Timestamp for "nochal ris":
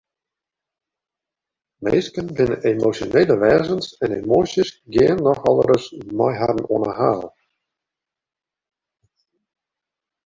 5.25-5.85